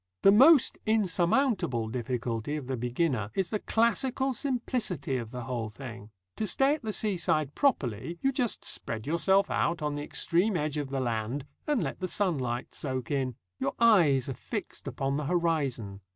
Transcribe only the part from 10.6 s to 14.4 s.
of the land and let the sunlight soak in. Your eyes are